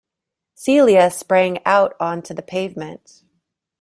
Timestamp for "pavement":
2.41-3.21